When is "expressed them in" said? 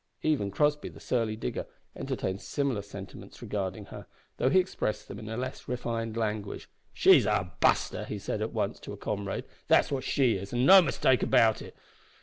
4.57-5.27